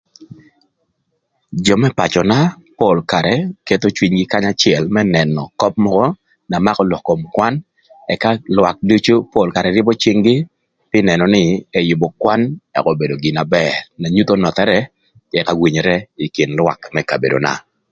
[1.65, 2.39] Jö më pacöna
[2.79, 3.35] pol karë
[3.67, 6.05] ketho cwinygï kanya acël më nënö köp mökö
[6.49, 7.55] na makö lok kom kwan
[8.13, 10.35] ëka lwak ducu pol karë rïbö cïng-gï
[10.91, 11.43] pï nënö nï
[11.79, 12.41] ëyübö kwan
[12.77, 14.79] ëka obedo gin na bër na nyutho nöthërë
[15.39, 17.53] ëka winyere ï kin lwak më kabedona.